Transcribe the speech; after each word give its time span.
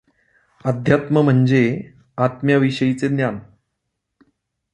अध्यात्म 0.65 1.21
म्हणजे 1.21 1.81
आत्म्याविषयीचे 2.17 3.07
ज्ञान. 3.07 3.39